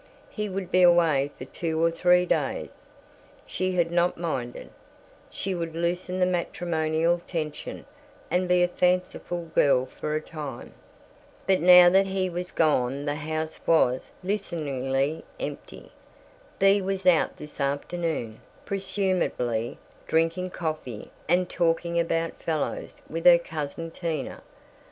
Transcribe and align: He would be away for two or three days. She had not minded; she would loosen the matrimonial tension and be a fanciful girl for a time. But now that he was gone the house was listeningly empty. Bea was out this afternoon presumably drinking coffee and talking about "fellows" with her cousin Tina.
He 0.31 0.49
would 0.49 0.71
be 0.71 0.81
away 0.81 1.29
for 1.37 1.45
two 1.45 1.79
or 1.83 1.91
three 1.91 2.25
days. 2.25 2.87
She 3.45 3.73
had 3.73 3.91
not 3.91 4.17
minded; 4.17 4.71
she 5.29 5.53
would 5.53 5.75
loosen 5.75 6.19
the 6.19 6.25
matrimonial 6.25 7.21
tension 7.27 7.85
and 8.31 8.47
be 8.47 8.63
a 8.63 8.67
fanciful 8.67 9.43
girl 9.53 9.85
for 9.85 10.15
a 10.15 10.19
time. 10.21 10.73
But 11.45 11.59
now 11.61 11.87
that 11.91 12.07
he 12.07 12.31
was 12.31 12.49
gone 12.49 13.05
the 13.05 13.13
house 13.13 13.61
was 13.67 14.09
listeningly 14.23 15.23
empty. 15.39 15.91
Bea 16.57 16.81
was 16.81 17.05
out 17.05 17.37
this 17.37 17.59
afternoon 17.61 18.41
presumably 18.65 19.77
drinking 20.07 20.49
coffee 20.49 21.11
and 21.29 21.47
talking 21.47 21.99
about 21.99 22.41
"fellows" 22.41 23.03
with 23.07 23.27
her 23.27 23.37
cousin 23.37 23.91
Tina. 23.91 24.41